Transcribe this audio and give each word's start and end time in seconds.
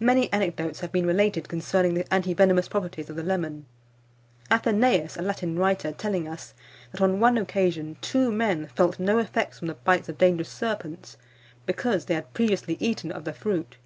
Many 0.00 0.32
anecdotes 0.32 0.80
have 0.80 0.90
been 0.90 1.06
related 1.06 1.48
concerning 1.48 1.94
the 1.94 2.12
anti 2.12 2.34
venomous 2.34 2.66
properties 2.66 3.08
of 3.08 3.14
the 3.14 3.22
lemon; 3.22 3.66
Athenaeus, 4.50 5.16
a 5.16 5.22
Latin 5.22 5.56
writer, 5.56 5.92
telling 5.92 6.26
us, 6.26 6.54
that 6.90 7.00
on 7.00 7.20
one 7.20 7.38
occasion, 7.38 7.96
two 8.00 8.32
men 8.32 8.66
felt 8.74 8.98
no 8.98 9.18
effects 9.20 9.60
from 9.60 9.68
the 9.68 9.74
bites 9.74 10.08
of 10.08 10.18
dangerous 10.18 10.48
serpents, 10.50 11.16
because 11.66 12.06
they 12.06 12.14
had 12.14 12.34
previously 12.34 12.78
eaten 12.80 13.12
of 13.12 13.22
this 13.24 13.36
fruit. 13.36 13.76